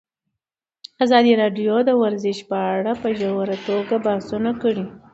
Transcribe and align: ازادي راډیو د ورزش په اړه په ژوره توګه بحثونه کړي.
ازادي 1.03 1.33
راډیو 1.41 1.73
د 1.87 1.91
ورزش 2.01 2.37
په 2.49 2.57
اړه 2.75 2.91
په 3.01 3.07
ژوره 3.19 3.57
توګه 3.67 3.95
بحثونه 4.05 4.51
کړي. 4.61 4.85